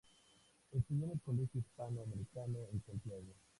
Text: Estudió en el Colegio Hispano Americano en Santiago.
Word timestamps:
Estudió 0.71 1.05
en 1.05 1.11
el 1.11 1.21
Colegio 1.21 1.59
Hispano 1.61 2.01
Americano 2.01 2.57
en 2.73 2.83
Santiago. 2.87 3.35